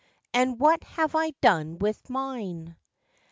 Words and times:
And 0.33 0.59
what 0.59 0.83
have 0.83 1.13
I 1.13 1.29
done 1.41 1.77
with 1.77 2.09
mine? 2.09 2.75